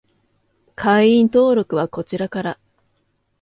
[0.75, 2.59] 会員登録はこちらから